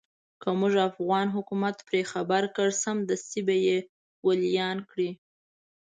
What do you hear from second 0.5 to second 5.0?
موږ افغان حکومت پرې خبر کړ سمدستي به يې واليان